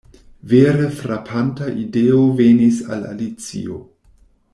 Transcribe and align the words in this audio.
Vere 0.51 0.85
frapanta 1.01 1.67
ideo 1.83 2.21
venis 2.39 2.81
al 2.97 3.07
Alicio. 3.11 3.79